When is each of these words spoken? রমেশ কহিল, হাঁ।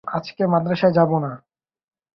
রমেশ 0.03 0.81
কহিল, 0.81 1.23
হাঁ। 1.23 1.37